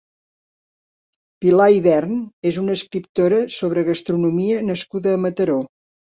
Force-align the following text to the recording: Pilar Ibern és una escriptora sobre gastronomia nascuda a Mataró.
Pilar 1.43 1.67
Ibern 1.73 2.15
és 2.51 2.57
una 2.61 2.77
escriptora 2.77 3.41
sobre 3.57 3.83
gastronomia 3.91 4.63
nascuda 4.71 5.13
a 5.19 5.21
Mataró. 5.27 5.59